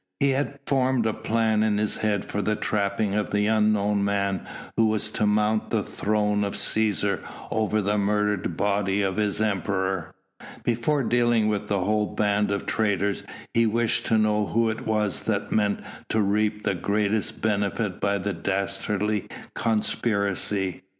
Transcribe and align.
He 0.19 0.31
had 0.31 0.57
formed 0.65 1.05
a 1.05 1.13
plan 1.13 1.61
in 1.61 1.77
his 1.77 1.97
head 1.97 2.25
for 2.25 2.41
the 2.41 2.55
trapping 2.55 3.13
of 3.13 3.29
the 3.29 3.45
unknown 3.45 4.03
man 4.03 4.47
who 4.75 4.87
was 4.87 5.09
to 5.09 5.27
mount 5.27 5.69
the 5.69 5.83
throne 5.83 6.43
of 6.43 6.55
Cæsar 6.55 7.19
over 7.51 7.81
the 7.83 7.99
murdered 7.99 8.57
body 8.57 9.03
of 9.03 9.17
his 9.17 9.39
Emperor. 9.39 10.15
Before 10.63 11.03
dealing 11.03 11.49
with 11.49 11.67
the 11.67 11.81
whole 11.81 12.15
band 12.15 12.49
of 12.49 12.65
traitors 12.65 13.21
he 13.53 13.67
wished 13.67 14.07
to 14.07 14.17
know 14.17 14.47
who 14.47 14.71
it 14.71 14.87
was 14.87 15.21
that 15.25 15.51
meant 15.51 15.81
to 16.09 16.19
reap 16.19 16.63
the 16.63 16.73
greatest 16.73 17.39
benefit 17.39 17.99
by 17.99 18.17
the 18.17 18.33
dastardly 18.33 19.27
conspiracy. 19.53 20.81